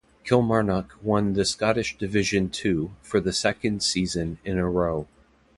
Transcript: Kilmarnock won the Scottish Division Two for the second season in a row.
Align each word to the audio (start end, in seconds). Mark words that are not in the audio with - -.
Kilmarnock 0.23 0.97
won 1.03 1.33
the 1.33 1.45
Scottish 1.45 1.95
Division 1.95 2.49
Two 2.49 2.89
for 3.03 3.19
the 3.19 3.31
second 3.31 3.83
season 3.83 4.39
in 4.43 4.57
a 4.57 4.67
row. 4.67 5.07